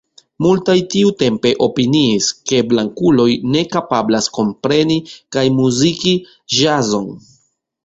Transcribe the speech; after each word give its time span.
Multaj 0.43 0.75
tiutempe 0.93 1.51
opiniis, 1.65 2.29
ke 2.53 2.63
blankuloj 2.71 3.29
ne 3.57 3.63
kapablas 3.75 4.31
kompreni 4.39 4.99
kaj 5.37 5.47
muziki 5.61 6.17
ĵazon. 6.59 7.09